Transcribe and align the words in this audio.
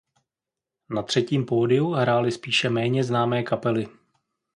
Na 0.89 1.03
třetím 1.03 1.45
pódiu 1.45 1.91
hrály 1.91 2.31
spíše 2.31 2.69
méně 2.69 3.03
známé 3.03 3.43
kapely. 3.43 3.87